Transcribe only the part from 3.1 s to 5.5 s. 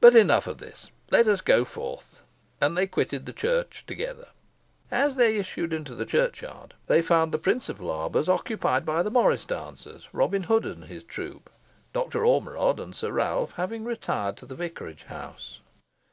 the church together. As they